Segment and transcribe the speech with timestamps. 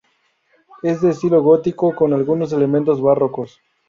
[0.81, 3.59] Es de estilo gótico con algunos elementos barrocos.